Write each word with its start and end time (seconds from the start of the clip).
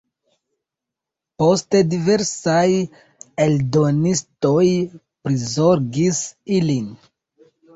Poste 1.41 1.81
diversaj 1.91 2.63
eldonistoj 3.45 4.65
prizorgis 4.97 6.23
ilin. 6.61 6.91